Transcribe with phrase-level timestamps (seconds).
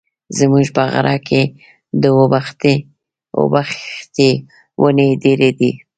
[0.37, 1.41] زموږ په غره کي
[2.01, 2.03] د
[3.39, 4.31] اوبښتي
[4.81, 5.71] وني ډېري دي.